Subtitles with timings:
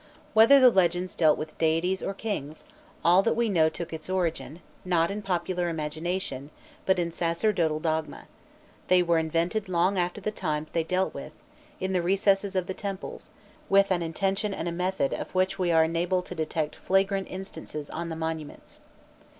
[0.33, 2.65] Whether the legends dealt with deities or kings,
[3.05, 6.49] all that we know took its origin, not in popular imagination,
[6.87, 8.25] but in sacerdotal dogma:
[8.87, 11.33] they were invented long after the times they dealt with,
[11.79, 13.29] in the recesses of the temples,
[13.69, 17.87] with an intention and a method of which we are enabled to detect flagrant instances
[17.91, 18.79] on the monuments.